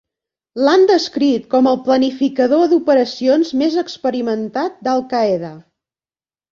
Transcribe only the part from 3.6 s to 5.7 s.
més experimentat d'Al-Qaeda.